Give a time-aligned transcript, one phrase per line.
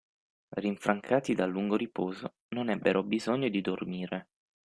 [0.55, 4.29] Rinfrancati dal lungo riposo, non ebbero bisogno di dormire.